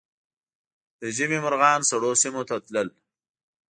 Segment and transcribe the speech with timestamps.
[0.99, 2.89] د ژمي مرغان سړو سیمو ته تلل